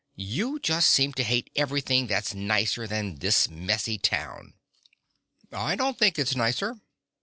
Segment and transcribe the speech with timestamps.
[0.15, 4.55] "You just seem to hate everything that's nicer than this messy town"
[5.51, 6.81] "I don't think it's nicer.